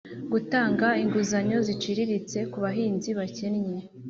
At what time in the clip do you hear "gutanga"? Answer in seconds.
0.31-0.87